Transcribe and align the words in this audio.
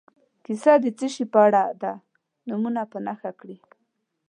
کیسه 0.45 0.73
د 0.83 0.85
څه 0.97 1.07
شي 1.13 1.25
په 1.33 1.39
اړه 1.47 1.63
ده 1.81 1.91
نومونه 2.47 2.81
په 2.91 2.97
نښه 3.05 3.31
کړي. 3.39 3.57